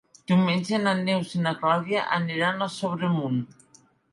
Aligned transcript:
Diumenge 0.29 0.79
na 0.85 0.93
Neus 1.01 1.35
i 1.39 1.43
na 1.45 1.53
Clàudia 1.61 2.07
aniran 2.17 2.67
a 2.67 2.71
Sobremunt. 2.79 3.39